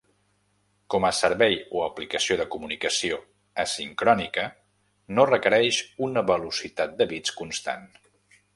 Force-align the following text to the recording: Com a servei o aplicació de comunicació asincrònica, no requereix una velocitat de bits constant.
Com 0.93 1.03
a 1.09 1.09
servei 1.17 1.57
o 1.79 1.83
aplicació 1.87 2.37
de 2.39 2.47
comunicació 2.55 3.19
asincrònica, 3.65 4.47
no 5.19 5.27
requereix 5.33 5.83
una 6.09 6.25
velocitat 6.33 6.97
de 7.03 7.11
bits 7.15 7.39
constant. 7.45 7.89